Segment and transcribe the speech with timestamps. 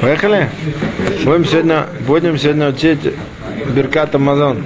[0.00, 0.48] Поехали?
[1.24, 3.00] Будем сегодня, будем сегодня учить
[3.74, 4.64] Беркат Амазон.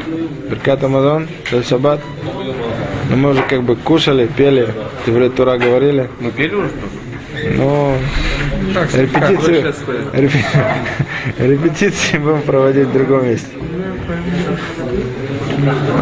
[0.51, 2.01] Беркат Амазон, это шаббат.
[3.11, 4.69] Но мы уже как бы кушали, пели,
[5.05, 6.09] Тура говорили.
[6.21, 6.71] Мы пели уже?
[7.57, 7.97] Ну,
[8.93, 9.75] репетицию,
[10.13, 10.45] репе-
[11.39, 13.49] репетиции будем проводить в другом месте.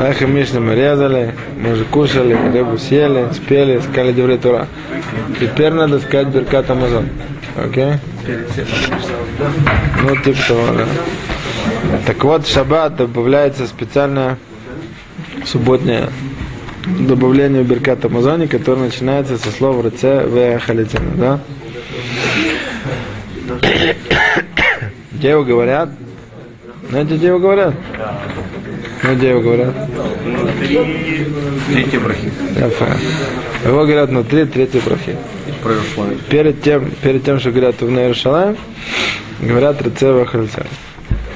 [0.02, 4.66] Эх, и Мишну мы резали, мы уже кушали, рыбу съели, спели, сказали Тура.
[5.38, 7.08] Теперь надо сказать Беркат Амазон.
[7.64, 7.94] Окей?
[10.02, 10.86] Ну, типа того, да.
[12.06, 14.38] Так вот, в шаббат добавляется специальное
[15.44, 16.08] субботнее
[16.86, 21.40] добавление в Беркат Амазоне, которое начинается со слов РЦ В Халитина, да?
[25.20, 25.90] Его говорят?
[26.88, 27.74] Знаете, его говорят?
[29.02, 29.74] Ну, его говорят?
[30.58, 32.32] Третий брахи.
[33.64, 35.16] Его говорят внутри третьей брахи.
[36.28, 38.56] Перед тем, перед тем, что говорят в Иерушалаем,
[39.40, 40.66] говорят Рецева Хальца.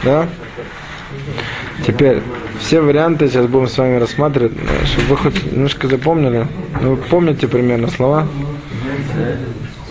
[0.03, 0.29] Да?
[1.87, 2.23] Теперь,
[2.61, 6.47] все варианты сейчас будем с вами рассматривать, э, чтобы вы хоть немножко запомнили.
[6.81, 8.27] Ну, вы помните примерно слова?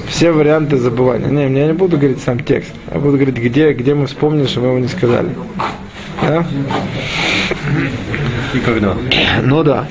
[0.08, 1.28] Все варианты забывания.
[1.28, 2.72] Не, я не буду говорить сам текст.
[2.92, 5.30] Я буду говорить, где, где мы вспомнили, что мы его не сказали.
[6.22, 6.46] Да?
[8.54, 8.96] И когда?
[9.42, 9.88] Ну да.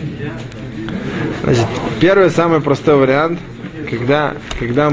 [1.42, 1.66] Значит,
[2.00, 3.40] первый самый простой вариант,
[3.90, 4.90] когда, когда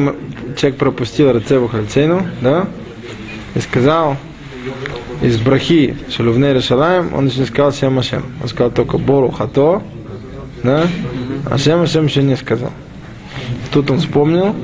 [0.58, 2.68] человек пропустил Рацеву Хальцейну, да,
[3.54, 4.18] и сказал
[5.22, 8.24] из брахи Шалувней Решалаем, он еще не сказал Шем Ашем.
[8.42, 9.84] Он сказал только Бору Хато,
[10.64, 10.88] да,
[11.50, 12.72] а Шем Ашем еще не сказал.
[13.72, 14.56] Тут он вспомнил,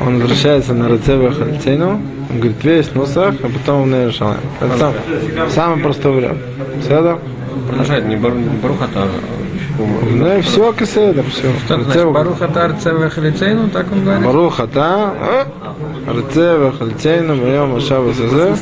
[0.00, 4.40] он возвращается на Рацеву Хальцейну, он говорит, весь Нусах, а потом в Решалаем.
[4.60, 4.94] Это сам,
[5.50, 6.38] самый простой вариант.
[6.82, 7.35] Все, Продолжает
[8.06, 9.08] не, бар, не барухата, а
[10.10, 11.52] Ну и все, каседа, все.
[11.64, 14.24] Что значит Барух Атар Цевех Лицейну, так он говорит?
[14.24, 15.12] Барух ата,
[16.06, 18.54] Арце вахальцейну, моем Ашава Сазе.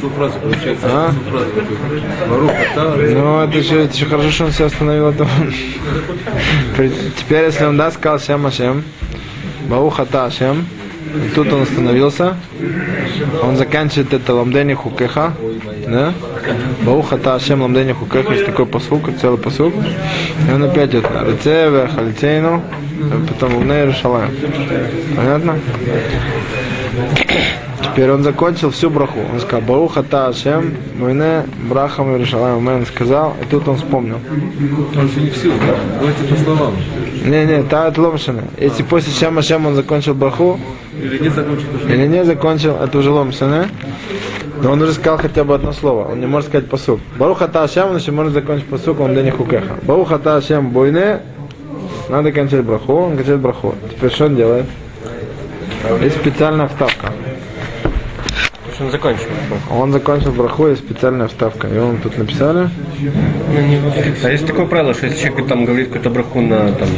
[0.82, 1.12] А?
[2.76, 5.14] Ну, это еще, это еще хорошо, что он себя остановил.
[7.19, 8.82] Теперь, если он даст, сказал Шем Ашем,
[9.69, 10.66] Барух ата Ашем,
[11.14, 12.36] и тут он остановился,
[13.42, 15.32] он заканчивает это ламдени хукеха,
[15.86, 16.12] да?
[16.82, 19.75] Барух ата Ашем ламдени хукеха, есть такой посук, целый посук.
[20.49, 22.62] И он опять это, Арце вахальцейну,
[23.28, 24.31] потом в Иерушалаем.
[25.16, 25.59] Понятно?
[27.82, 29.21] Теперь он закончил всю браху.
[29.32, 32.66] Он сказал, Баруха та Ашем, Мойне, Брахам Иерушалаем.
[32.66, 34.19] Он сказал, и тут он вспомнил.
[34.99, 35.55] Он же не в силу,
[36.00, 36.75] давайте по словам.
[37.25, 38.43] Не-не, та это ломшина.
[38.59, 40.59] Если после Шем Ашем он закончил браху,
[41.00, 43.69] Или не закончить или не закончил, это уже ломшина.
[44.62, 46.12] Но он уже сказал хотя бы одно слово.
[46.12, 47.00] Он не может сказать посук.
[47.19, 49.76] Баруха та Ашем, он еще может закончить посук, он не хукеха.
[49.82, 51.20] Баруха та Ашем, Бойне,
[52.09, 53.75] надо кончать браху, он кончает браху.
[53.91, 54.66] Теперь что он делает?
[56.00, 57.12] Есть специальная вставка.
[58.81, 59.26] Он закончил.
[59.70, 61.69] Он закончил браху, есть специальная вставка.
[61.69, 62.69] И он тут написали.
[64.25, 66.88] А есть такое правило, что если человек там говорит какую-то браху на там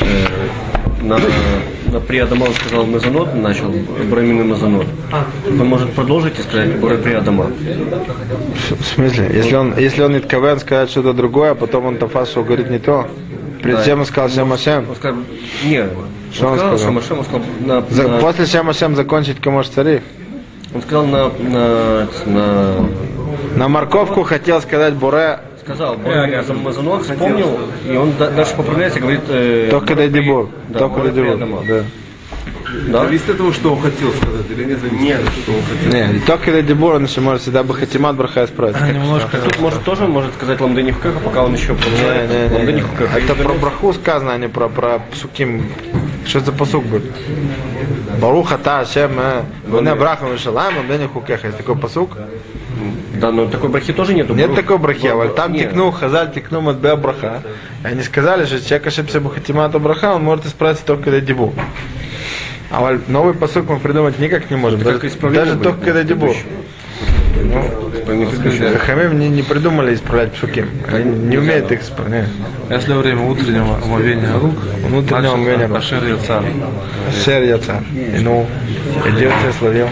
[0.00, 1.18] э, на,
[1.94, 3.72] на приадама он сказал мезонот, начал
[4.10, 4.86] брамин мезонот,
[5.48, 7.52] он может продолжить и сказать буре приадама.
[8.80, 9.30] В смысле?
[9.32, 13.06] Если он, если он Итковен сказать что-то другое, а потом он Тафасу говорит не то.
[13.62, 14.86] Прежде чем он сказал Шем Ашем.
[14.90, 15.16] Он сказал,
[15.64, 15.86] не,
[16.32, 16.78] Что он сказал?
[16.78, 20.02] Шем Ашем, он сказал, на, За- на- После Шем Ашем закончить Камош Царих.
[20.74, 22.74] он сказал на, на, на
[23.56, 26.26] На морковку хотел сказать Буре, сказал, буре
[26.64, 27.58] мезонот, вспомнил,
[27.88, 30.50] и он да- дальше поправляется и говорит, э, только дай дебур.
[30.68, 31.12] да, Только дебур.
[31.36, 31.62] приадама.
[31.66, 31.84] Да.
[32.88, 33.04] Да?
[33.04, 35.20] Зависит от того, что он хотел сказать, или не зависит Нет.
[35.42, 36.12] что он хотел.
[36.12, 38.76] Не, только дай дебур, он еще может всегда бы Хатимат Браха исправить.
[38.76, 39.38] как Немножко.
[39.38, 42.30] Тут может тоже может сказать ламдени хукеха, пока он еще Не, продолжает.
[42.30, 42.82] не, не, Ламдени не.
[42.82, 43.18] хукеха.
[43.18, 45.68] Это про браху сказано, а не про, про псуким.
[46.26, 47.04] Что это за посук будет?
[48.20, 49.12] Баруха та Ашем,
[49.68, 51.46] Муне Брахам Вишалам, Ламдени Хукеха.
[51.48, 52.10] Есть такой посук?
[53.24, 54.34] Да, но такой брахи тоже нету.
[54.34, 55.70] Нет Брух- такой брахи, а вот там Нет.
[55.70, 57.42] текнул Хазаль, текнул Матбеа браха.
[57.82, 61.54] И они сказали, что человек ошибся бы хатимату браха, он может исправиться только когда дебу.
[62.70, 64.82] А вот новый посыл мы придумать никак не можем.
[64.82, 64.98] Даже,
[65.32, 66.34] даже только когда дебу.
[68.06, 68.76] Предыдущий.
[68.76, 70.66] Хамим не, не придумали исправлять псуки.
[70.92, 72.28] Они не умеют их исправлять.
[72.68, 74.54] Если во время утреннего омовения рук,
[74.86, 75.78] Внутреннего омовения рук.
[75.78, 76.44] Ашер Яцар.
[77.24, 77.82] Шер яца.
[77.94, 78.46] И ну,
[79.06, 79.88] и тебя словил?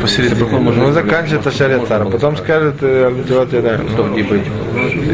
[0.00, 0.58] Посередине.
[0.58, 2.02] Ну, заканчивает Ашер яцар.
[2.02, 3.82] А потом скажет, Альбитиват Ядаем.
[3.86, 4.42] Ну, Стоп, не быть.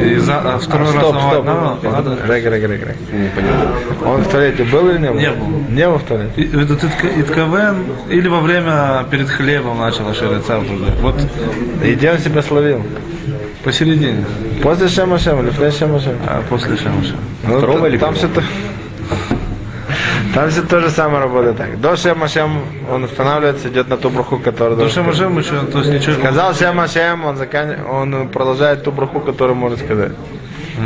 [0.03, 1.45] И за, а второй раз Стоп, стоп.
[1.45, 2.19] надо?
[2.29, 2.97] Рег, рег, рег, рег.
[4.05, 5.19] Он в туалете был или не был?
[5.21, 5.47] Не был.
[5.71, 6.33] Не был в туалете?
[6.37, 7.77] И- Этот Итк- Иткавен
[8.11, 10.93] или во время перед хлебом начал Ашер Яцар туда.
[11.03, 11.15] Вот
[11.85, 12.83] И где он себя словил?
[13.65, 14.25] посередине,
[14.63, 16.01] После Шема или после Шема?
[16.27, 17.15] а после Шамаша.
[17.49, 18.43] Ну, Второго или Там что-то...
[20.37, 21.81] Там все то же самое работает так.
[21.81, 22.61] До Шем Ашем
[22.93, 26.17] он останавливается, идет на ту браху, которую Душа должен Машем еще, то есть ничего.
[26.17, 27.75] Сказал Шем Ашем, он, закан...
[27.91, 30.13] он продолжает ту браху, которую может сказать.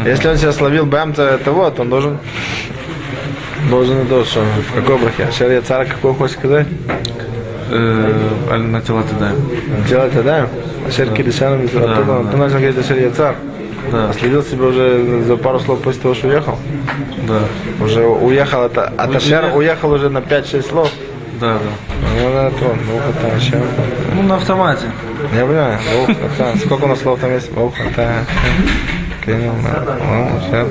[0.07, 2.19] Если он себя словил бэмца, это вот, он должен
[3.69, 5.25] должен это что, в какой брахе?
[5.25, 6.69] Ашер Яцара, какой хочешь сказать?
[7.71, 9.33] Э, на тела ты дай.
[9.89, 10.49] Делать это, да?
[10.87, 12.31] Ашер Киришаном, Да, да.
[12.31, 13.35] ты начал говорить Ашер Яцар.
[13.91, 16.59] Да, Следил себя уже за пару слов после того, что уехал.
[17.27, 17.41] да,
[17.85, 20.91] Уже уехал, это, от Ашер уехал уже на 5-6 слов.
[21.41, 21.59] да, да.
[22.23, 23.61] Ну, на то, ну, это Ашер.
[24.15, 24.87] Ну, на автомате.
[25.35, 25.79] Я понимаю,
[26.09, 27.51] это, сколько у нас слов там есть?
[29.25, 29.53] Кенил,
[30.39, 30.67] Ашер,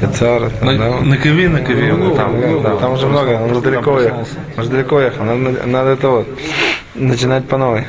[0.00, 1.00] Яцар, это, На, да.
[1.00, 1.92] на киви, на киви.
[1.92, 4.26] Ну, там, да, там уже много, он уже далеко уехал.
[4.56, 6.28] Он уже далеко уехал, надо, надо это вот,
[6.94, 7.84] начинать по новой.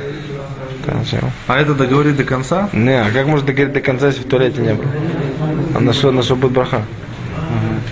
[1.05, 1.17] Всё.
[1.47, 2.69] А это договорить до конца?
[2.73, 4.85] Не, а как можно договорить до конца, если в туалете не был?
[5.75, 6.81] А на что, на что будет браха?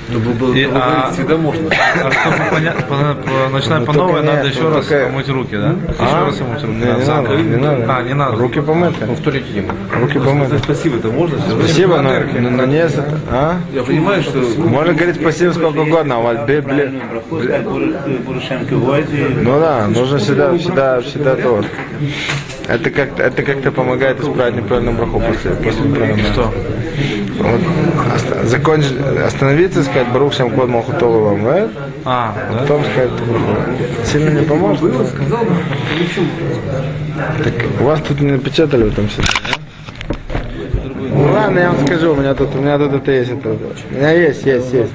[0.10, 1.70] Ну, было- было- И, а- всегда можно.
[1.70, 5.70] А чтобы понять, по, Ну, по только новой, надо еще ну, раз помыть руки, да?
[5.70, 6.26] Еще А?
[6.26, 6.76] раз помыть руки.
[6.76, 7.24] Не, Да, не сам.
[7.24, 7.86] надо, не надо.
[7.98, 8.36] А, не надо.
[8.38, 9.06] Руки помыты.
[9.06, 9.74] В туалете не было.
[10.00, 10.58] Руки Сказать помыты.
[10.60, 11.40] спасибо, это можно?
[11.40, 12.12] Спасибо, но,
[12.42, 12.84] но, но не
[13.32, 13.58] а?
[13.74, 16.92] Я понимаю, что Можно говорить спасибо сколько угодно, а вот бе- бле-.
[19.42, 21.64] Ну да, нужно всегда, всегда, всегда то.
[22.68, 26.34] Это как-то, это как-то помогает исправить неправильную браху после, после неправильного.
[26.34, 26.54] Что?
[27.40, 27.62] Вот,
[28.16, 28.94] оста- закончить,
[29.26, 31.70] остановиться, сказать Барух Шам Код Малхутова вам, да?
[32.06, 32.58] А, да?
[32.60, 34.06] Потом сказать браху.
[34.06, 34.82] Сильно не поможет?
[37.44, 39.22] Так у вас тут не напечатали в этом все.
[41.16, 43.32] Ну ладно, я вам скажу, у меня тут, у меня тут это есть.
[43.32, 44.92] Это, у меня есть, есть, есть.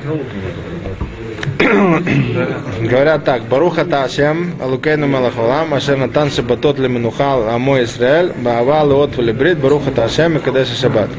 [1.58, 9.58] Говорят так, Баруха Ташем, Алукейну Малахалам, Ашер Натан Шабатот Леминухал, Амо Исраэль, Баава Леот Валибрид,
[9.58, 11.10] Баруха Ташем и Кадеша Шаббат.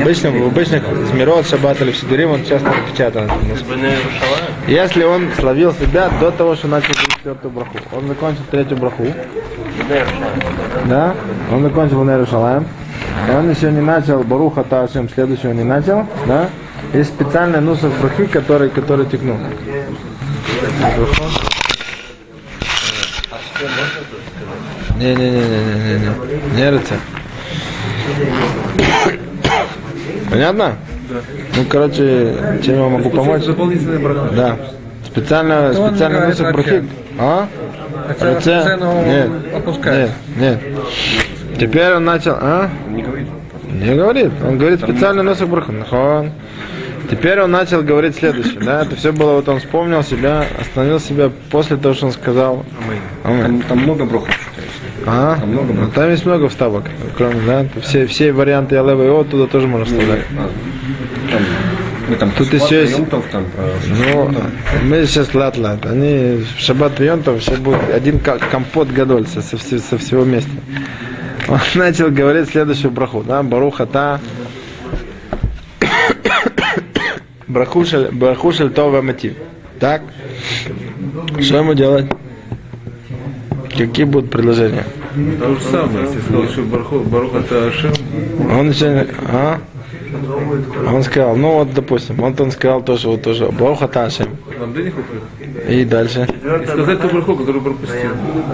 [0.00, 3.30] Обычно, в обычных Змирот, Шаббат или Сидурим он часто напечатан.
[4.68, 9.06] Если он словил себя до того, что начал четвертую браху, он закончил третью браху,
[10.84, 11.14] да,
[11.50, 12.66] он закончил Неру Шалаем,
[13.28, 16.50] и он еще не начал Баруха Ташем, следующего не начал, да,
[16.92, 19.38] есть специальный нусах брахи, который, который текнул.
[24.98, 26.56] Не-не-не-не-не-не.
[26.56, 26.98] Не рыцарь.
[30.30, 30.76] Понятно?
[31.08, 31.16] Да.
[31.56, 33.44] Ну, короче, чем я могу помочь?
[33.44, 34.28] дополнительная браха.
[34.34, 34.56] Да.
[35.04, 36.84] Специально, специально носок брахи.
[37.18, 37.48] А?
[38.20, 38.78] Раце?
[39.06, 39.30] Нет.
[39.84, 40.60] Нет, нет.
[41.58, 42.68] Теперь он начал, а?
[42.88, 43.28] Не говорит.
[43.70, 44.32] Не говорит.
[44.46, 45.70] Он говорит специально носок брахи.
[45.70, 46.32] Нахон.
[47.10, 51.30] Теперь он начал говорить следующее, да, это все было, вот он вспомнил себя, остановил себя
[51.50, 52.64] после того, что он сказал.
[53.24, 53.42] Аминь.
[53.42, 54.34] Там, там много брохов.
[55.06, 56.84] А, ну, там есть много вставок,
[57.16, 60.26] кроме, да, все, все варианты Алева и О туда тоже можно вставлять.
[61.30, 61.42] Там,
[62.08, 63.44] мы там Тут еще есть- Йом Тов, там
[63.88, 64.30] Ну,
[64.84, 69.98] мы сейчас лат-лат, они в шаббат Йонтов все будет один компот гадоль со, со, со
[69.98, 70.50] всего вместе.
[71.48, 74.20] Он начал говорить следующую браху, да, Баруха та
[77.48, 79.34] Брахушель, Това Мотив.
[79.78, 80.02] Так?
[81.40, 82.06] Что ему делать?
[83.76, 84.84] Какие будут предложения?
[85.40, 87.38] То же самое, если сказал, что Барху- Баруха
[87.68, 87.92] Ашем,
[88.50, 89.58] Он еще а?
[90.86, 94.28] Он сказал, ну вот, допустим, вот он сказал тоже, вот тоже, Бауха Ташем.
[95.68, 96.28] И дальше.
[96.42, 98.10] И сказать ту браху, которую пропустил.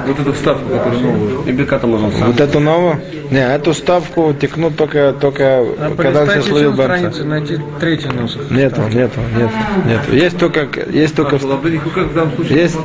[0.07, 1.42] Вот эту вставку, которую новую.
[1.47, 2.28] И Бирката Мазон сам.
[2.28, 3.00] Вот эту новую?
[3.31, 5.64] Не, эту ставку текнут только, только
[5.97, 7.25] когда он себя словил Бэмса.
[7.25, 8.50] найти третий носок.
[8.50, 9.54] Нету, нету, нету,
[9.87, 10.12] нету.
[10.12, 12.78] Есть только, есть только, А, в есть,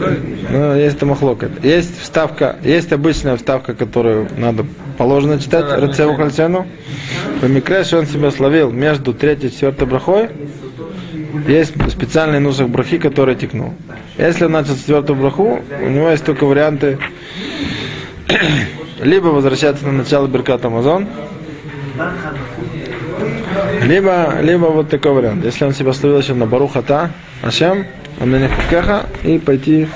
[0.50, 1.64] ну, есть тамахлокет.
[1.64, 4.66] Есть вставка, есть обычная вставка, которую надо
[4.98, 6.68] положено читать Рацеву Хальцену.
[7.42, 10.30] По Микреше он себя словил между третьей и четвертой брахой.
[11.48, 13.74] Есть специальный нусах брахи, который текнул.
[14.18, 16.98] Если он начал четвертую браху, у него есть только варианты
[19.00, 21.08] либо возвращаться на начало Беркат Амазон,
[23.84, 25.46] либо, либо вот такой вариант.
[25.46, 27.12] Если он себя словил еще на Барухата,
[27.44, 27.86] Ашем,
[28.20, 29.88] он на Нехукеха, и пойти,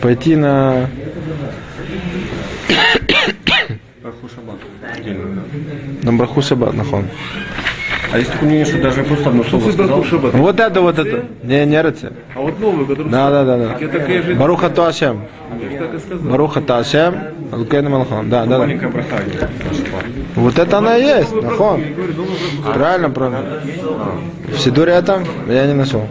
[0.00, 0.88] пойти на
[6.02, 7.06] на Браху Шаббат, нахон.
[8.12, 10.04] А есть такое мнение, что даже просто одно слово сказал.
[10.32, 11.24] Вот это, вот это.
[11.42, 12.12] Не, не рыцарь.
[12.34, 14.34] А вот новую, которую Да, да, да, да.
[14.34, 15.22] Баруха то Ашем.
[15.62, 16.30] я же так и сказал.
[16.30, 17.14] Баруха то Ашем.
[17.52, 18.28] Лукейну Малахон.
[18.28, 18.66] Да, да.
[20.36, 21.82] Вот это она и есть, нахон.
[22.74, 23.60] Правильно, правильно.
[24.48, 26.06] В Сидуре это я не нашел.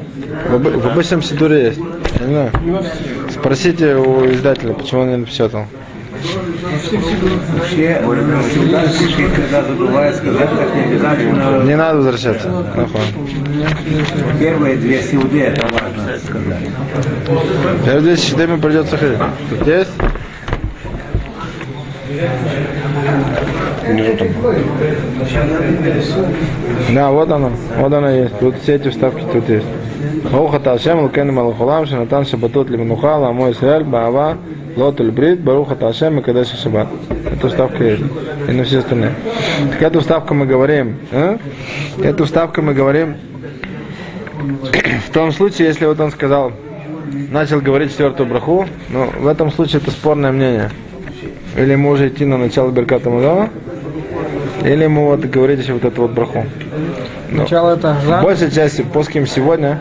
[0.49, 1.79] В, обы- в обычном Сидуре есть.
[2.19, 2.51] Я не знаю.
[3.29, 5.65] Спросите у издателя, почему он не напечатал.
[6.21, 8.01] Вообще,
[8.49, 11.63] всегда случай, когда забывают сказать, как не обязательно.
[11.63, 12.65] Не надо возвращаться.
[14.39, 16.69] Первые две силды, это важно сказать.
[17.83, 19.17] Теперь здесь щитами придется ходить.
[19.65, 19.91] Есть?
[23.87, 24.27] Внизу там.
[26.93, 27.51] Да, вот оно.
[27.77, 28.37] Вот оно есть.
[28.39, 29.65] Тут все эти вставки тут есть.
[30.30, 34.32] ברוך אתה השם אלוקינו מלך עולם שנתן שבתות למנוחה לעמו ישראל באהבה
[34.76, 36.86] לא תלברית ברוך אתה השם מקדש השבת.
[37.32, 38.02] Эта вставка есть.
[38.48, 39.12] И на все остальные.
[39.70, 40.96] Так эту вставку мы говорим.
[41.12, 41.38] а?
[42.02, 43.16] Эту вставку мы говорим
[45.06, 46.52] в том случае, если вот он сказал,
[47.30, 50.70] начал говорить четвертую браху, ну, в этом случае это спорное мнение.
[51.56, 53.50] Или ему уже идти на начало Берката Мазона,
[54.63, 56.45] или ему вот говорить еще вот эту вот браху.
[57.29, 58.21] Ну, Начало это в за.
[58.21, 59.79] большей части пуским сегодня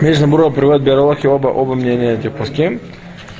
[0.00, 2.80] Мишна Буро приводит Биаролохи оба, оба мнения этих пуским.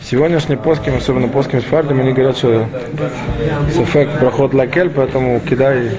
[0.03, 2.67] Сегодняшний поским, особенно поским с Фардом, они говорят, что
[3.71, 5.91] с эффект проход лакель, поэтому кидай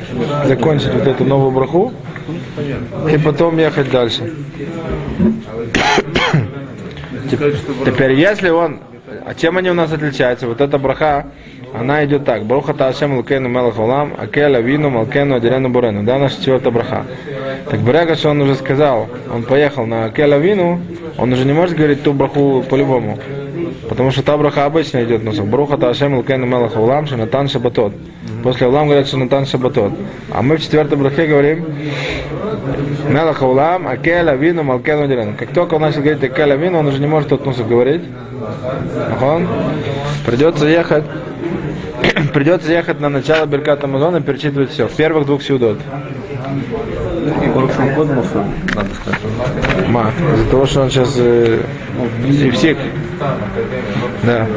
[0.46, 1.94] закончить вот эту новую браху
[3.08, 4.34] и потом ехать дальше.
[7.30, 8.80] Теперь, если он,
[9.26, 10.48] а чем они у нас отличаются?
[10.48, 11.28] Вот эта браха,
[11.74, 12.44] она идет так.
[12.44, 16.04] Бруха Ташем Лукейну Мелах Олам, Акеля Вину Малкену Адирену Бурену.
[16.04, 17.06] Да, наша четвертая браха.
[17.70, 20.80] Так Брега, что он уже сказал, он поехал на Акеля Вину,
[21.18, 23.20] он уже не может говорить ту браху по-любому.
[23.88, 25.50] Потому что та браха обычно идет носом.
[25.50, 27.94] Бруха Ташем Лукейну Мелах Олам, Шанатан Шабатот.
[28.44, 29.94] После Олам говорят Шанатан Шабатот.
[30.32, 31.66] А мы в четвертой брахе говорим
[33.08, 35.36] Мелах Улам, Акеля, Вину, Малкену, Дилен.
[35.36, 38.02] Как только он начал говорить Акеля, Вину, он уже не может от нусов говорить.
[39.12, 39.48] Ахон.
[40.26, 41.04] Придется ехать
[42.34, 44.88] Придется ехать на начало Берката Амазона и перечитывать все.
[44.88, 45.80] Первых двух сюдот.
[49.02, 49.88] Сказать.
[49.88, 50.12] Ма.
[50.36, 51.62] Из-за того, что он сейчас э,
[52.28, 52.78] и всех.
[54.24, 54.48] Да.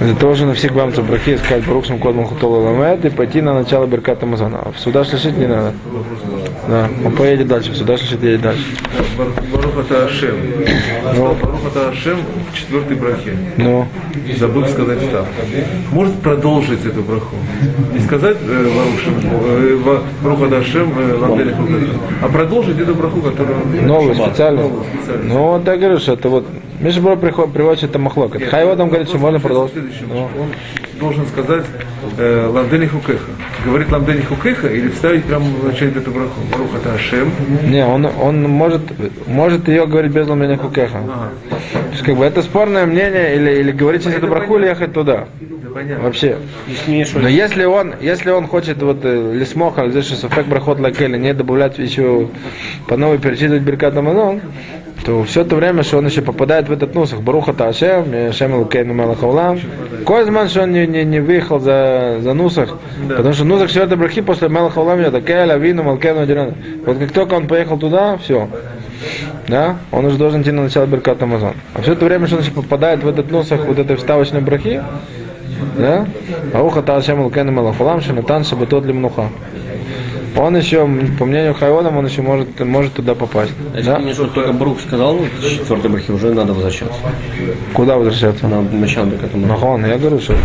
[0.00, 3.54] Из-за того, что на всех вам брахи сказать Барухшим Кодман Хутола Ламед и пойти на
[3.54, 4.60] начало Берката Амазона.
[4.64, 5.72] А в сюда шлишить не надо.
[6.68, 6.88] Да.
[7.04, 8.62] Он поедет дальше, в сюда шлишить едет дальше.
[9.16, 10.36] Бар- Барух это Ашем.
[11.16, 11.34] Ну.
[11.34, 12.18] Барух это Ашем
[12.52, 13.36] в четвертой брахе.
[13.56, 13.86] Ну.
[14.36, 15.26] Забыл сказать встав.
[15.92, 17.36] Может продолжить эту браху.
[17.94, 21.86] Не сказать э, э, Ва- Барух это Ашем, э, Хуката,
[22.22, 23.56] а продолжить эту браху, которую...
[24.14, 24.62] Специально.
[24.62, 25.24] Новую, специально.
[25.24, 26.46] Ну, вот говорю, что это вот
[26.80, 28.36] Миша Бро приводит, это махлок.
[28.50, 29.74] Хайва там говорит, что можно продолжить.
[30.10, 30.50] Он
[30.98, 31.64] должен сказать
[32.18, 33.30] э, Ламдени Хукеха.
[33.64, 36.40] Говорит Ламдени Хукеха или вставить прямо в начале эту браху.
[36.50, 37.30] Барух это Ашем.
[37.64, 38.82] Не, он, он может,
[39.26, 41.02] может ее говорить без ломления кукеха.
[41.72, 44.92] То есть, как бы, это спорное мнение, или, или говорить сейчас эту браху, или ехать
[44.92, 45.26] туда.
[45.40, 46.04] Да, понятно.
[46.04, 46.36] Вообще.
[46.86, 51.34] Но если он, если он хочет вот э, лисмоха, здесь что эффект брахот лакели, не
[51.34, 52.28] добавлять еще
[52.86, 54.40] по новой перечитывать Беркат Амазон,
[55.04, 58.94] то все то время, что он еще попадает в этот нусах, Баруха Ташем, Шем Лукейну
[58.94, 59.60] Мелахаулам,
[60.06, 62.78] Козман, что он не, не, не выехал за, за нусах,
[63.08, 66.54] потому что нусах четвертой брахи после Мелахаулам идет, Акеля, Вину, Малкену, Диран.
[66.84, 68.48] Вот как только он поехал туда, все.
[69.46, 71.54] Да, он уже должен идти на начало Беркат Амазон.
[71.74, 74.82] А все это время, что он еще попадает в этот нусах вот этой вставочной брахи,
[75.76, 76.06] да?
[76.52, 79.28] Ауха Ташем Лукейну Мелахаулам, Шанатан Шабатот Лимнуха.
[80.38, 83.52] Он еще, по мнению Хайоном, он еще может, может туда попасть.
[83.74, 83.98] Если Да?
[83.98, 86.94] мне что только Брук сказал, вот, в четвертой брахе уже надо возвращаться.
[87.74, 88.46] Куда возвращаться?
[88.46, 89.48] На начало Берката Мазона.
[89.54, 90.36] Нахон, я говорю, что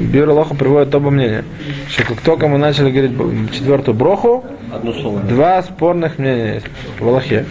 [0.00, 1.44] Бир Аллаха приводит оба мнения.
[1.90, 5.20] Что как только мы начали говорить четвертую броху, Одно слово.
[5.20, 6.66] два спорных мнения есть
[6.98, 7.44] в Аллахе.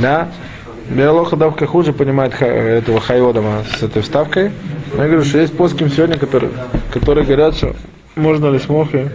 [0.00, 0.28] Да?
[0.88, 4.50] Бир Аллаха давка хуже понимает ха- этого Хайодама с этой вставкой.
[4.96, 6.52] Но я говорю, что есть плоским сегодня, которые,
[6.90, 7.74] которые говорят, что
[8.14, 9.10] можно ли смохи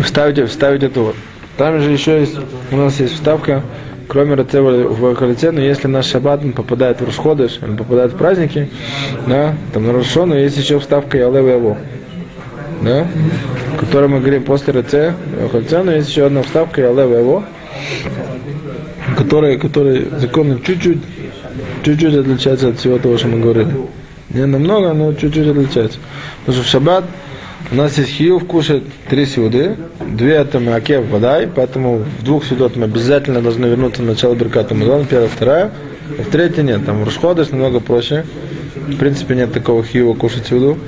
[0.00, 1.16] вставить, вставить эту вот.
[1.56, 2.36] Там же еще есть,
[2.70, 3.62] у нас есть вставка,
[4.06, 8.70] кроме Рацева в Халите, но если наш шаббат попадает в Рушходыш, он попадает в праздники,
[9.26, 11.78] да, там на Рушону есть еще вставка Ялева Яво,
[12.82, 13.06] да,
[13.80, 17.44] которую мы говорим после Раце, в Халите, но есть еще одна вставка Ялева Яво,
[19.16, 20.98] которая, которая законно чуть-чуть,
[21.84, 23.74] чуть-чуть отличается от всего того, что мы говорили.
[24.30, 25.98] Не намного, но чуть-чуть отличается.
[26.40, 27.04] Потому что в шаббат
[27.70, 32.76] у нас есть хиюв кушать три сюды, две это макев водай, поэтому в двух сюдот
[32.76, 35.72] мы обязательно должны вернуться на начало Берката Мазон, первая, вторая,
[36.18, 38.24] а в третьей нет, там Рушходыш намного проще.
[38.88, 40.78] В принципе нет такого хиюва кушать сюду.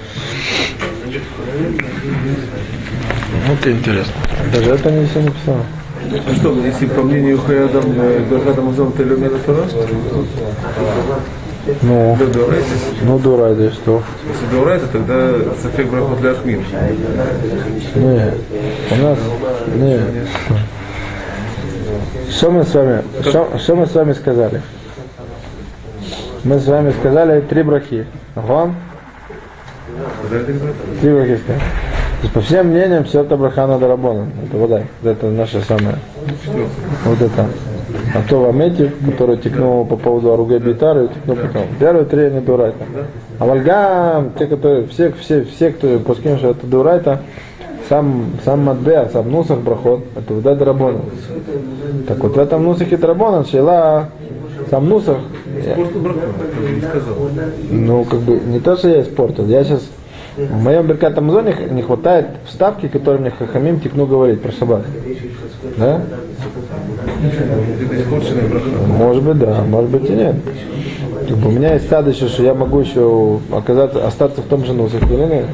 [3.47, 4.12] Вот интересно.
[4.53, 5.65] Даже это не все написано.
[6.11, 9.65] Ну что, если по мнению Хаядам, э, Беркат Амазон это Леомена Тора?
[11.83, 12.17] Ну,
[13.02, 14.02] ну дурак, и что?
[14.26, 16.61] Если Дорайта, тогда Сафек Брахот для Ахмир.
[17.95, 18.35] Не,
[18.90, 19.19] у нас,
[19.75, 20.00] не.
[22.31, 24.62] Что мы с вами, что, что мы с вами сказали?
[26.45, 28.07] Мы с вами сказали три брахи.
[28.35, 28.75] Вон.
[30.23, 30.45] Тогда?
[31.00, 31.61] Три брахи сказали.
[31.61, 34.29] То есть, по всем мнениям, все это браха на дарабона.
[34.47, 34.83] Это вода.
[35.02, 35.97] Это наше самое.
[37.05, 37.47] Вот это.
[38.14, 41.62] А то в Амете, который текнул по поводу Аруге Битары, текнул потом.
[41.79, 42.85] Первые три не дурайта.
[43.38, 47.21] А Вальгам, те, которые, все, все, все, кто что это дурайта,
[47.88, 51.00] сам, сам Мадбеа, сам Нусах брахот, это вода дарабона.
[52.09, 54.09] Так вот в этом Нусахе дарабона, шела
[54.71, 55.19] сам Нусах,
[57.71, 59.83] ну, как бы, не то, что я испортил, я сейчас,
[60.37, 64.83] в моем Беркат Амазоне не хватает вставки, которые мне Хахамим текну говорить про шаббат.
[65.76, 66.00] Да?
[68.87, 70.37] Может быть, да, может быть и нет.
[71.45, 75.03] У меня есть сад еще, что я могу еще оказаться, остаться в том же нусах
[75.03, 75.47] или нет.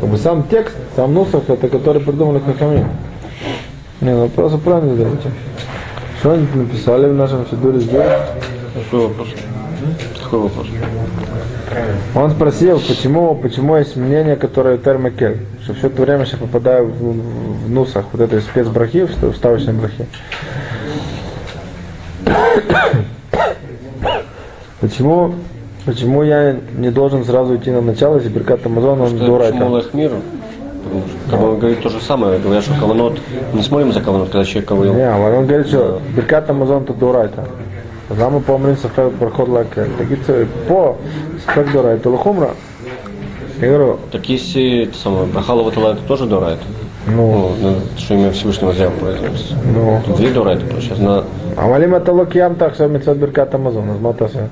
[0.00, 2.86] Как бы сам текст, сам нусах, это который придумали Хахамим.
[4.00, 5.30] Не, ну просто правильно задаете.
[6.20, 8.02] Что они написали в нашем Сидуре здесь?
[8.84, 9.28] Какой вопрос?
[10.22, 10.66] Какой вопрос?
[12.14, 16.90] Он спросил, почему, почему есть мнение, которое термикель, что все это время сейчас попадаю в,
[16.90, 20.06] в- в нусах вот этой спецбрахи, в вставочной брахи.
[24.80, 25.34] Почему,
[25.84, 29.50] почему я не должен сразу идти на начало, если Беркат Амазон, он Что дурак?
[29.52, 30.20] почему что,
[31.30, 33.20] Как бы он говорит то же самое, говорят, что каванот,
[33.52, 34.94] не смотрим за каванот, когда человек кавыл.
[34.94, 37.44] Не, он говорит, что Беркат Амазон то дурайта.
[38.08, 39.90] Лама помним сафек проход лакель.
[39.98, 40.10] Так
[40.66, 40.96] по
[41.46, 42.50] сафек дурайта лухумра.
[43.60, 46.58] Я говорю, Так если это самое, Брахала Ватала это тоже дурайт?
[47.06, 49.54] ну, Ну, ну, что имя Всевышнего взял производится.
[49.74, 51.24] ну, Две дурайты, сейчас на
[51.60, 54.48] Амалим это локьям так, что мецвет Беркат Амазон, азматаса.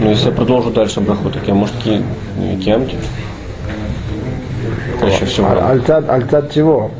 [0.00, 2.02] Ну, если я продолжу дальше браху, так я, может, ки...
[2.36, 2.98] не киамти?
[5.00, 5.46] Чаще всего.
[5.46, 6.90] А- Альцат, альцат чего?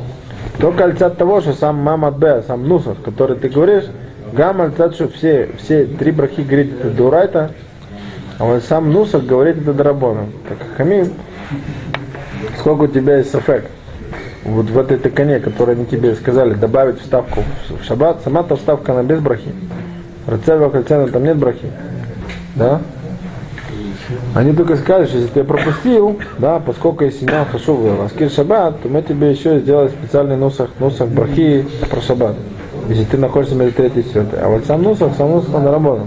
[0.58, 3.84] Только альцат того, что сам Мамад Б, сам Нусов, который ты говоришь,
[4.32, 7.50] гам альцат, что все, все три брахи говорит это дурайта,
[8.38, 10.32] а вот сам Нусов говорит это драбоном.
[10.48, 11.12] Так Хамим,
[12.58, 13.66] сколько у тебя есть сафек?
[14.44, 19.02] Вот в этой тыкане, которую они тебе сказали, добавить вставку в шаббат, сама-то вставка она
[19.02, 19.52] без брахи.
[20.26, 21.70] Рацева кальцена там нет брахи.
[22.54, 22.80] Да?
[24.34, 28.88] Они только сказали, что если ты пропустил, да, поскольку если не хашув аскир шаббат, то
[28.88, 32.36] мы тебе еще сделали специальный нусах, нусах брахи про шаббат.
[32.88, 34.40] Если ты находишься между третьей и четвертой.
[34.40, 36.06] А вот сам нусах, сам нусах он работал.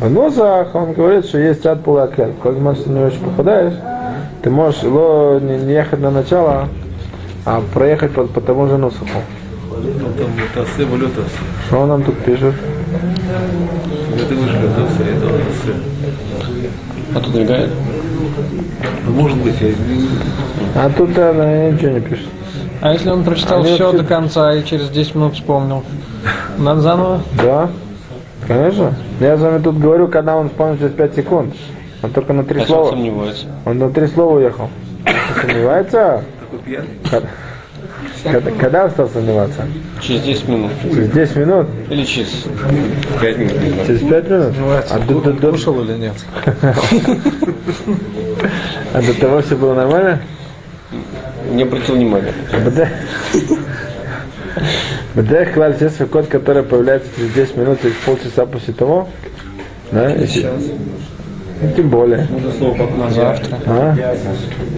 [0.00, 2.32] В нусах он говорит, что есть чат пулакель.
[2.42, 3.74] Коль ты не очень попадаешь,
[4.42, 6.68] ты можешь не, ехать на начало,
[7.44, 8.78] а проехать по, по тому же
[11.14, 11.28] тасе.
[11.66, 12.54] Что он нам тут пишет?
[14.28, 15.74] Тасе.
[17.14, 17.70] Отодвигает?
[19.06, 19.72] Ну, Может быть, я
[20.74, 22.26] А тут она ничего не пишет.
[22.80, 25.82] А если он прочитал Они все вообще- до конца и через 10 минут вспомнил?
[26.58, 27.20] Надо заново?
[27.42, 27.70] Да,
[28.46, 28.94] конечно.
[29.20, 31.54] Я с вами тут говорю, когда он вспомнил через 5 секунд.
[32.02, 32.90] Он только на три он слова.
[32.90, 33.46] сомневается.
[33.64, 34.68] Он на три слова уехал.
[35.40, 36.24] Сомневается?
[38.24, 39.66] Когда, когда, стал сомневаться?
[40.00, 40.72] Через 10 минут.
[40.82, 41.66] Через 10 минут?
[41.90, 42.28] Или через
[43.20, 43.86] 5 минут.
[43.86, 44.54] Через 5 минут?
[44.90, 46.14] А до, до- до- Кушал или нет?
[48.92, 50.20] а до того все было нормально?
[51.52, 52.32] Не обратил внимания.
[52.52, 52.88] БД.
[55.14, 59.08] БД клаль все свой код, который появляется через 10 минут, через полчаса после того.
[59.92, 60.14] Да?
[61.60, 62.26] Ну, тем более.
[63.10, 63.58] Завтра.
[63.66, 63.96] А?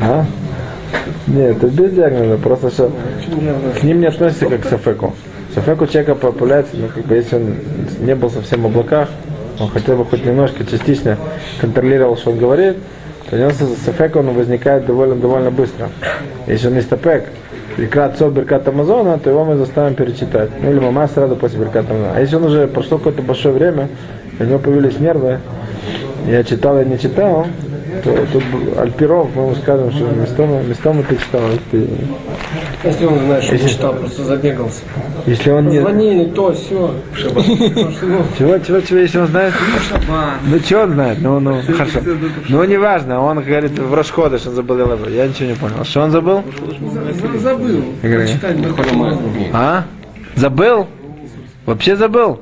[0.00, 0.26] А?
[1.26, 2.92] Нет, это без диагноза, просто что
[3.78, 5.14] к ним не относится как к Сафеку.
[5.54, 7.54] Сафеку человека появляется, ну, как бы, если он
[8.00, 9.08] не был совсем в облаках,
[9.58, 11.16] он хотя бы хоть немножко частично
[11.60, 12.76] контролировал, что он говорит,
[13.28, 15.88] то у него Сафек он возникает довольно, довольно быстро.
[16.46, 17.24] Если он не стапек,
[17.76, 20.50] Беркат Со, Беркат Амазона, то его мы заставим перечитать.
[20.60, 22.12] Ну или мама сразу после Беркат Амазона.
[22.14, 23.88] А если он уже прошло какое-то большое время,
[24.38, 25.38] у него появились нервы,
[26.26, 27.46] я читал, я не читал,
[28.04, 28.42] то тут
[28.78, 31.40] Альпиров, мы ему скажем, что местами, местами ты читал.
[31.70, 31.86] Ты,
[32.84, 34.80] Если он, знаешь, Если- читал, просто забегался.
[35.26, 35.80] если он не...
[35.80, 36.94] Звонили, то, все.
[38.38, 39.54] Чего, чего, чего, если он знает?
[40.46, 41.18] Ну, чего он знает?
[41.20, 42.00] Ну, ну, хорошо.
[42.48, 44.78] Ну, не важно, он говорит в расходы, что он забыл.
[45.08, 45.84] Я ничего не понял.
[45.84, 46.42] Что он забыл?
[47.38, 47.84] Забыл.
[49.52, 49.84] А?
[50.36, 50.86] Забыл?
[51.66, 52.40] Вообще забыл?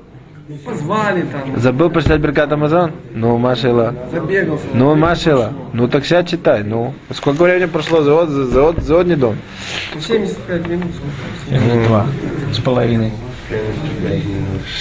[0.65, 2.93] Позвали там, Забыл прочитать Беркат Амазон?
[3.15, 3.95] Ну, Машила.
[4.11, 4.65] забегался.
[4.73, 5.53] Ну, Машила.
[5.75, 6.63] Ну, так сейчас читай.
[6.63, 9.37] Ну, сколько времени прошло за от, за от, за одни дом?
[10.01, 10.87] 75 минут.
[11.87, 12.07] Два
[12.51, 13.13] с половиной.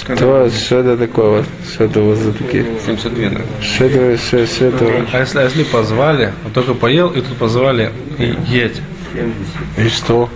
[0.05, 1.45] Что, что это такое вот?
[1.69, 2.65] Что это у вас за такие?
[2.85, 3.45] 72, наверное.
[3.61, 4.85] Что это, что, что это?
[5.11, 8.81] А если, а если позвали, он только поел, и тут позвали, и едь,
[9.77, 10.29] И что?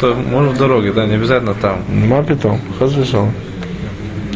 [0.00, 1.82] то можно в дороге, да, не обязательно там.
[1.88, 3.28] Ма питом, хас вышел.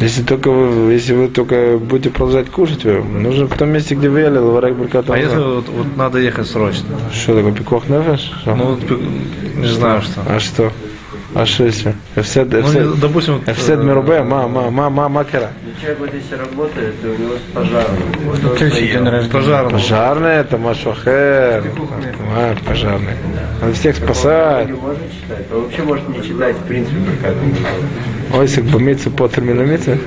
[0.01, 4.21] Если только вы, если вы только будете продолжать кушать, нужно в том месте, где вы
[4.21, 6.95] ели, лаварек Беркат А если вот, вот надо ехать срочно?
[7.13, 8.31] Что такое, пикох нефеш?
[8.45, 8.77] Ну,
[9.57, 10.21] не знаю что.
[10.25, 10.71] а что?
[11.35, 11.93] А что если?
[12.15, 15.51] Эфсед, Ну, эфсед, допустим, вот, эфсед Мирубе, ма, ма, ма, ма, макера.
[15.79, 19.29] Человек вот если работает, у него с день рождения?
[19.29, 19.71] пожарный.
[19.71, 21.63] Пожарный это Машухер.
[22.35, 23.13] А, пожарный.
[23.61, 24.69] Он всех спасает.
[24.69, 25.45] Не может читать.
[25.53, 27.35] Он вообще может не читать, в принципе, Беркат
[28.29, 28.39] Амазон.
[28.39, 29.99] Ой, сик бомиться по терминомице.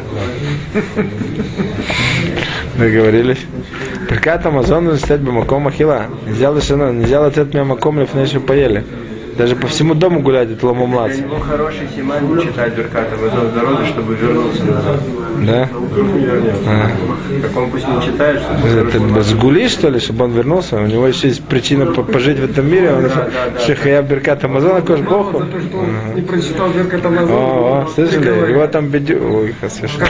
[2.78, 3.38] Договорились.
[4.10, 6.06] Беркат Амазон нужно читать бамаком Ахила.
[6.26, 8.84] Нельзя лишено, нельзя лететь мямаком лифнейши поели.
[9.36, 11.12] Даже по всему дому гулять, это ломомлац.
[11.14, 15.00] Для него хороший симан не читать Беркат Амазон здоровья, чтобы вернуться назад.
[15.46, 15.68] Да?
[15.72, 16.70] Вдруг не вернется.
[17.40, 20.76] Так он пусть не читает, чтобы Это без гули, что ли, чтобы он вернулся?
[20.76, 22.92] У него еще есть причина по- пожить в этом мире.
[22.92, 23.10] Он
[23.64, 25.42] Шехая Беркат Амазона, кош боху.
[26.14, 27.30] Не прочитал Беркат Амазон.
[27.30, 28.50] О, о, слышали?
[28.50, 29.14] Его там бедю...
[29.38, 30.06] Ой, совершенно.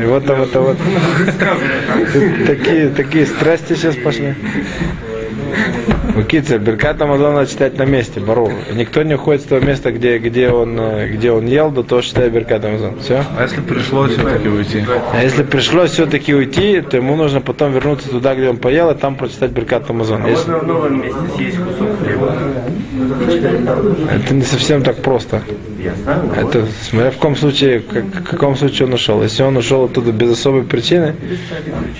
[0.00, 0.76] Его там это вот...
[2.46, 4.34] Такие, такие страсти сейчас пошли.
[6.24, 8.50] Китца Беркат Амазон надо читать на месте, бару.
[8.72, 12.02] Никто не уходит с того места, где, где, он, э, где он ел, до того,
[12.02, 12.98] что читает Беркат Амазон.
[13.00, 13.24] Все?
[13.36, 14.84] А если пришлось все-таки уйти?
[15.12, 18.94] А если пришлось все-таки уйти, то ему нужно потом вернуться туда, где он поел, и
[18.94, 20.26] там прочитать Беркат Амазон.
[20.26, 22.34] Если- Можно в новом месте съесть кусок хлеба.
[24.12, 25.42] Это не совсем так просто.
[26.36, 29.22] Это смотря в каком случае, как, в каком случае он ушел.
[29.22, 31.14] Если он ушел оттуда без особой причины,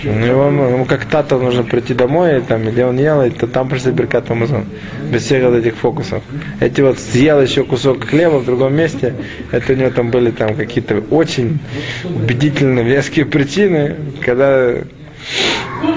[0.03, 3.69] ну, ему как тата нужно прийти домой, и там, где он ел, и то там
[3.69, 4.64] прочитать Беркат Амазон.
[5.11, 6.23] Без всех вот этих фокусов.
[6.61, 9.14] Эти вот съел еще кусок хлеба в другом месте,
[9.51, 11.59] это у него там были там какие-то очень
[12.05, 14.77] убедительно веские причины, когда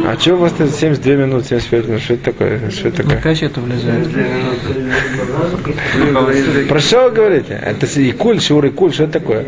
[0.05, 2.01] а что у вас тут 72 минуты, 75 минут?
[2.01, 2.69] Что это такое?
[2.69, 3.17] Что это такое?
[3.17, 4.09] Опять это влезает.
[6.67, 7.61] Про что вы говорите?
[7.63, 9.45] Это и куль, шур и куль, что это такое?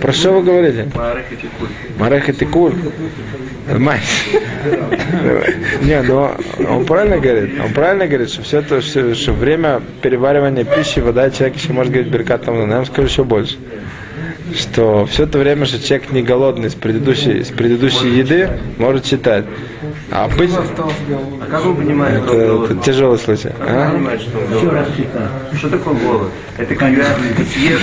[0.00, 0.86] Про что вы говорите?
[0.94, 0.98] И.
[1.98, 2.74] Марех это куль.
[5.82, 6.30] Не, ну
[6.68, 7.60] он правильно говорит.
[7.60, 11.92] Он правильно говорит, что все это, что, что время переваривания пищи, вода, человек еще может
[11.92, 13.56] говорить беркат там, я вам скажу еще больше.
[14.54, 18.48] Что все это время, что человек не голодный с предыдущей, с предыдущей еды,
[18.78, 19.44] может читать.
[20.10, 23.50] А обычно А как он понимает, что он это, это тяжелый случай.
[23.58, 23.86] Как а?
[23.86, 25.06] он понимает, что он голодный?
[25.58, 26.30] Что такое голод?
[26.58, 27.04] Это когда
[27.36, 27.80] ты съешь...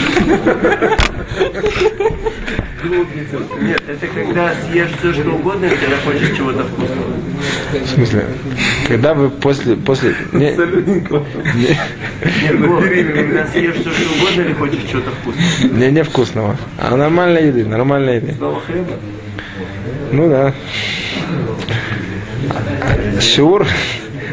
[2.84, 7.14] Нет, это когда съешь все, что угодно, когда хочешь чего-то вкусного.
[7.72, 8.26] В смысле?
[8.88, 11.08] Когда вы после, после, не, Нет,
[12.60, 15.74] голод, это когда съешь все, что угодно, или хочешь чего-то вкусного.
[15.74, 18.34] не, не вкусного, а нормальной еды, нормальной еды.
[18.34, 18.94] Снова хлеба?
[20.12, 20.54] Ну да.
[23.20, 23.66] Шиур,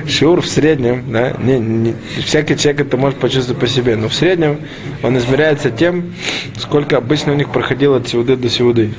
[0.07, 4.15] шиур в среднем, да, не, не- всякий человек это может почувствовать по себе, но в
[4.15, 4.59] среднем
[5.03, 6.13] он измеряется тем,
[6.59, 8.93] сколько обычно у них проходило от сеуды до сеуды.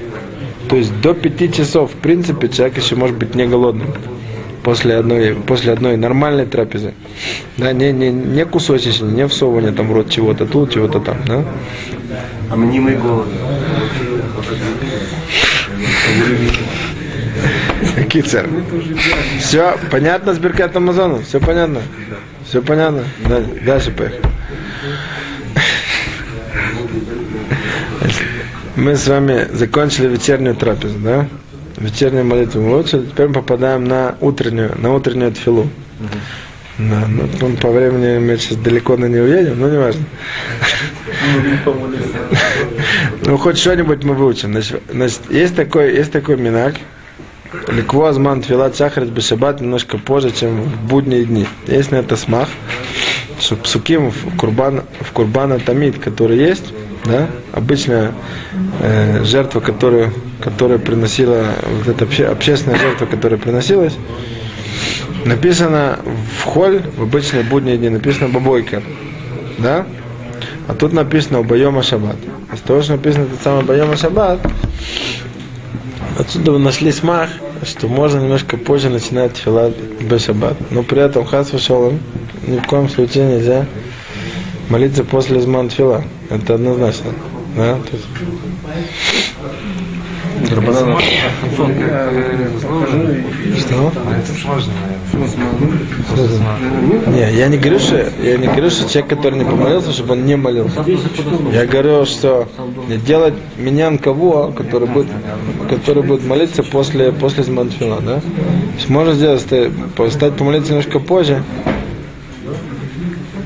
[0.70, 3.94] То есть до пяти часов, в принципе, человек еще может быть не голодным
[4.64, 6.94] после одной, после одной нормальной трапезы.
[7.58, 11.44] Да, не, не, не кусочечный, не всовывание там в рот чего-то тут, чего-то там, да.
[12.50, 13.28] А мнимый голод.
[18.12, 18.50] Кицер.
[19.40, 21.24] Все понятно с Беркат Амазоном?
[21.24, 21.82] Все понятно?
[22.46, 23.06] Все понятно?
[23.26, 24.22] Да, дальше поехали.
[28.76, 31.28] Мы с вами закончили вечернюю трапезу, да?
[31.78, 35.70] Вечернюю молитву мы выучили, теперь мы попадаем на утреннюю, на утреннюю тфилу.
[36.78, 40.04] Да, ну, ну, по времени мы сейчас далеко на не уедем, но не важно.
[43.24, 44.52] Ну, хоть что-нибудь мы выучим.
[44.90, 46.76] Значит, есть такой, есть такой минак,
[47.68, 51.46] Ликвозман твилат шахрит бешабат немножко позже, чем в будние дни.
[51.68, 52.48] Есть на это смах,
[53.40, 56.74] что псуким в курбан, в курбана тамид, который есть,
[57.06, 58.14] да, обычная
[58.80, 61.46] э, жертва, которую, которая приносила,
[61.80, 63.98] вот эта обще- общественная жертва, которая приносилась,
[65.26, 66.00] написано
[66.40, 68.82] в холь, в обычные будние дни, написано бабойка,
[69.58, 69.86] да,
[70.68, 72.16] а тут написано Байома Шаббат.
[72.54, 74.40] Из того, что написано тот самый Байома Шаббат,
[76.18, 77.30] Отсюда нашли смах,
[77.64, 80.58] что можно немножко позже начинать филат бешаббат.
[80.72, 81.94] Но при этом хас вышел
[82.48, 83.66] ни в коем случае нельзя
[84.70, 86.04] молиться после зман фила.
[86.30, 87.12] Это однозначно.
[87.56, 87.78] Да?
[90.42, 90.80] Есть-
[93.60, 93.92] Что?
[97.08, 100.26] Не, я не говорю, что я не говорю, что человек, который не помолился, чтобы он
[100.26, 100.82] не молился.
[101.54, 102.48] Я говорю, что
[103.06, 105.08] делать меня кого, который будет,
[105.70, 108.22] который будет молиться после, после змантфила, да?
[108.86, 111.44] То можно сделать, ста- стать помолиться немножко позже,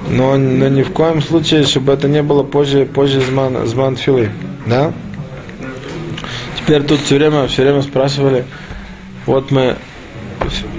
[0.09, 4.29] но, но ни в коем случае, чтобы это не было позже, позже зман, змантфилы,
[4.65, 4.93] да?
[6.65, 8.43] Теперь тут все время, все время спрашивали,
[9.27, 9.75] вот мы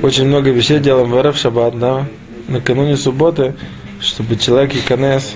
[0.03, 2.07] очень много вещей делаем в РФ Шаббат, да,
[2.49, 3.55] накануне субботы,
[4.01, 5.35] чтобы человек и конец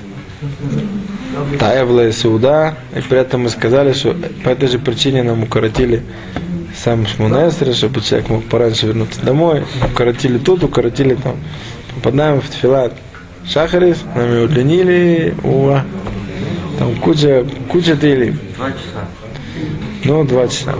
[1.60, 6.02] Таевла и Сауда, и при этом мы сказали, что по этой же причине нам укоротили
[6.76, 11.36] сам Шмунесра, чтобы человек мог пораньше вернуться домой, укоротили тут, укоротили там.
[11.94, 12.94] Попадаем в Тфилат
[13.46, 15.84] Шахарис, нами удлинили, уа,
[16.76, 18.36] там куча, куча тели.
[18.56, 19.19] Два часа.
[20.10, 20.74] Ну, два часа.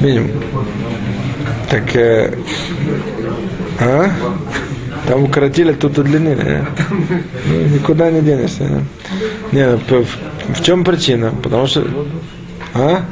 [0.00, 0.32] Минимум.
[1.70, 2.34] Так, э,
[3.78, 4.10] а?
[5.06, 6.64] Там укоротили, тут удлинили.
[7.46, 8.84] Ну, никуда не денешься.
[9.52, 11.32] Не, ну, в, в чем причина?
[11.44, 11.86] Потому что...
[12.74, 13.02] А?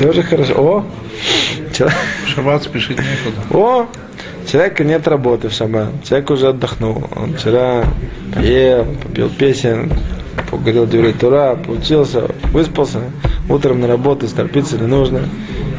[0.00, 0.54] Тоже хорошо.
[0.56, 0.84] О!
[1.72, 1.96] Человек,
[2.34, 3.56] Шаббат спешить некуда.
[3.56, 3.86] о!
[4.50, 5.90] Человека нет работы в шаббат.
[6.02, 7.08] Человек уже отдохнул.
[7.14, 7.84] Он вчера
[8.40, 9.92] ел, попил песен,
[10.56, 13.00] поговорил Дюрей Тура, поучился, выспался.
[13.48, 15.20] Утром на работу торопиться не нужно.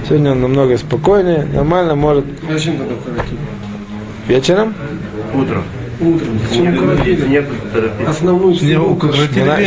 [0.07, 2.25] Сегодня он намного спокойнее, нормально может.
[2.49, 3.38] Зачем тогда укоротили?
[4.27, 4.75] Вечером?
[5.33, 5.63] Утром.
[5.99, 6.39] Утром.
[6.49, 6.65] Зачем?
[7.29, 8.09] Некуда торопиться.
[8.11, 9.57] Основную Не Шмона-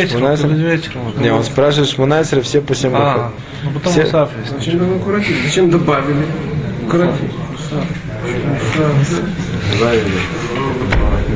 [0.71, 1.03] вечером.
[1.21, 3.33] Не, он спрашивает Шмунайсера, все по всем А, выходят.
[3.65, 4.53] ну потом Все- Мусаф есть.
[4.59, 5.37] Зачем тогда укоротили?
[5.45, 6.27] Зачем добавили?
[6.87, 7.31] Укоротили.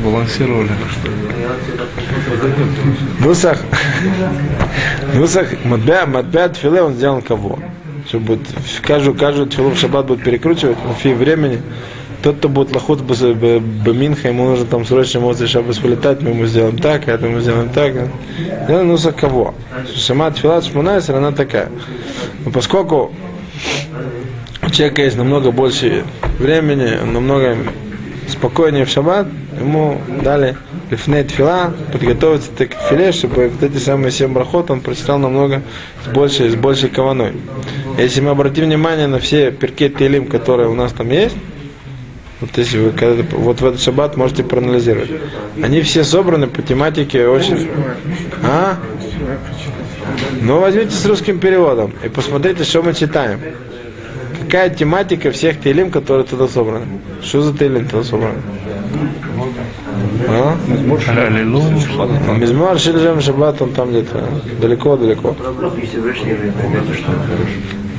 [0.02, 0.70] Балансировали.
[3.20, 3.58] Нусах,
[5.14, 7.58] Нусах, Матбя, Матбя Тфиле он сделал кого?
[8.08, 11.62] Чтобы вот в каждую, каждую тфилу в шаббат будет перекручивать в фи времени.
[12.22, 16.78] Тот, кто будет лохот баминха, ему нужно там срочно эмоции шаббас вылетать, мы ему сделаем
[16.78, 17.94] так, это мы сделаем так.
[18.64, 19.54] Сделал Нусах кого?
[19.96, 21.68] Сама тфила Шмунайсер, она такая.
[22.44, 23.12] Но поскольку
[24.62, 26.04] у человека есть намного больше
[26.38, 27.56] времени, намного
[28.32, 29.26] спокойнее в шаббат,
[29.58, 30.56] ему дали
[30.90, 35.62] лифней тфила, подготовиться к филе, чтобы вот эти самые семь брахот он прочитал намного
[36.04, 37.32] с большей, с большей каваной.
[37.98, 41.36] Если мы обратим внимание на все перки Тейлим, которые у нас там есть,
[42.40, 42.92] вот если вы
[43.32, 45.10] вот в этот шаббат можете проанализировать.
[45.62, 47.70] Они все собраны по тематике очень...
[48.42, 48.76] А?
[50.40, 53.40] Ну, возьмите с русским переводом и посмотрите, что мы читаем.
[54.52, 56.84] Какая тематика всех тейлим, которые туда собраны?
[57.22, 58.36] Что за тейлим туда собраны?
[60.28, 60.54] А?
[62.36, 64.28] Мизмар Шильжем Шаббат, он там где-то
[64.60, 65.34] далеко-далеко.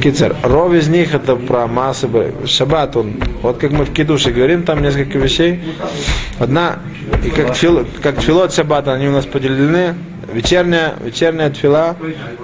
[0.04, 2.08] Кицер, ров из них это про массы.
[2.46, 5.60] Шаббат, он, вот как мы в Кидуше говорим, там несколько вещей.
[6.38, 6.78] Одна,
[7.26, 9.96] и как, тфил, как тфилот Шаббата, они у нас поделены.
[10.32, 11.96] Вечерняя, вечерняя тфила,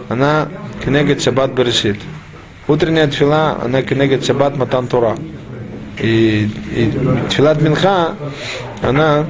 [0.07, 0.47] она
[0.83, 1.99] кнегет Шаббат Берешит.
[2.69, 5.17] Утренняя тфила, она кнегет Шаббат Матан Тура.
[5.99, 6.93] И, и
[7.29, 8.13] тфилат Минха,
[8.83, 9.25] она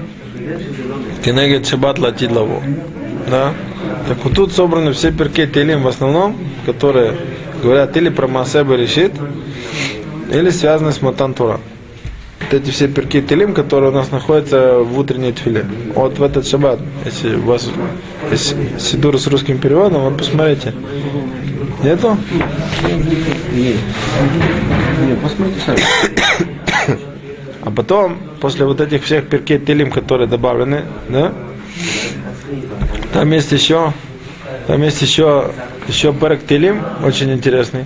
[1.24, 2.62] кнегет Шаббат Латид Лаву.
[3.30, 3.54] Да?
[4.10, 7.16] Так вот тут собраны все перки Телим в основном, которые
[7.64, 9.14] говорят или про Масеба решит,
[10.34, 11.62] или связаны с Матан Тура.
[12.42, 15.66] Вот эти все перки Телим, которые у нас находятся в утренней тфиле.
[15.96, 17.70] Вот в этот шаббат, если у вас
[18.32, 20.74] есть сидур с русским переводом, вот посмотрите.
[21.84, 22.18] Нету?
[23.54, 25.80] Не, посмотрите сами.
[27.62, 31.34] А потом, после вот этих всех перкей Телим, которые добавлены, да,
[33.14, 33.94] там есть еще,
[34.66, 35.52] там есть еще,
[35.88, 37.86] еще перек Телим, очень интересный.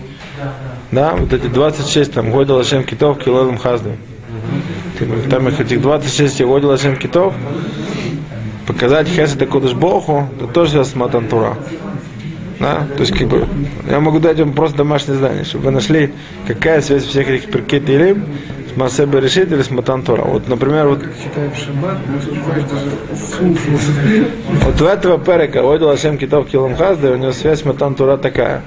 [0.91, 3.97] Да, вот эти 26, там, Годил Ашем Китов, Килолем Хазды.
[5.29, 7.33] Там их этих 26 Годил Ашем Китов,
[8.67, 11.57] показать Хесед Кодыш Боху, это тоже связано с Матан Тура.
[12.59, 12.87] Да?
[12.95, 13.47] То есть, как бы,
[13.89, 16.13] я могу дать вам просто домашнее задание, чтобы вы нашли,
[16.47, 18.25] какая связь всех этих перкей Телим
[18.73, 20.23] с Масебе решит или с Матан Тора.
[20.23, 21.03] Вот, например, вот,
[24.65, 28.17] вот у этого перека Одил Ашем Китов Килом Хазда, у него связь с Матан Тора
[28.17, 28.61] такая.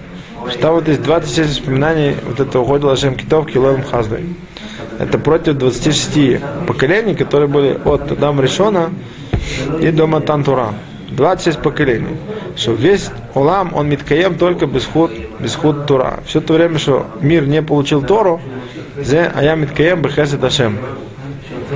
[0.48, 3.48] Что там вот есть 26 воспоминаний вот этого Одил Ашем Китов
[3.90, 4.24] Хаздой.
[4.98, 8.90] Это против 26 поколений, которые были от Адам Решона
[9.80, 10.72] и до Матан Тура.
[11.10, 12.16] 26 поколений.
[12.56, 16.20] Что весь Улам, он миткаем только без худ, без худ Тура.
[16.26, 18.40] Все то время, что мир не получил Тору,
[18.96, 20.78] зе, а я миткаем бы хесед Ашем.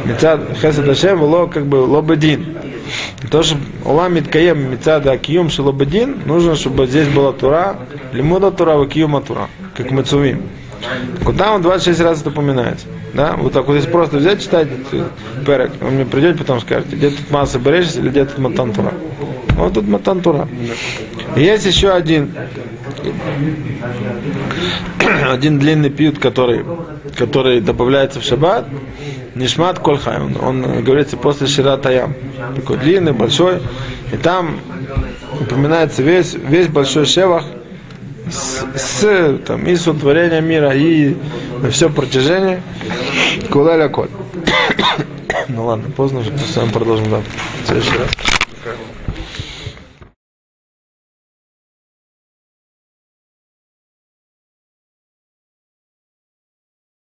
[0.05, 2.57] Мецад хесед Ашем было как бы лобедин.
[3.31, 7.77] То, что Улам миткаем мецада киюм шелобедин, нужно, чтобы здесь была Тура,
[8.13, 10.43] лимуда Тура, вакиюма Тура, как Мацувим.
[11.21, 12.87] Вот там он 26 раз это упоминается.
[13.13, 13.35] Да?
[13.37, 14.69] Вот так вот если просто взять, читать
[15.47, 18.95] перек, вы мне придете, потом скажете, где тут масса берешься или где тут матантура.
[19.57, 20.49] Вот тут матантура.
[21.37, 22.35] Есть еще один,
[25.31, 26.65] один длинный пьют, который,
[27.17, 28.67] который добавляется в шаббат,
[29.35, 32.15] Нишмат Кольхай, он, он говорится после Шира Таям.
[32.57, 33.61] Такой длинный, большой.
[34.13, 34.59] И там
[35.41, 37.45] упоминается весь, весь большой шевах
[38.29, 41.17] с, с, там, и сотворения мира, и
[41.63, 42.63] на все протяжение.
[43.51, 44.09] Куляля коль.
[45.49, 47.33] Ну ладно, поздно уже, с вами продолжим завтра.
[47.65, 48.30] В следующий раз.